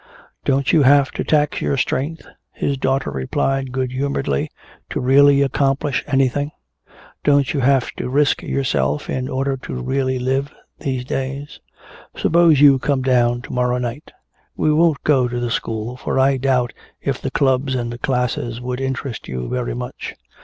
[0.45, 4.49] "Don't you have to tax your strength," his daughter replied good humoredly,
[4.89, 6.49] "to really accomplish anything?
[7.23, 11.59] Don't you have to risk yourself in order to really live these days?
[12.17, 14.11] Suppose you come down to morrow night.
[14.57, 18.81] We won't go to the school, for I doubt if the clubs and classes would
[18.81, 20.15] interest you very much.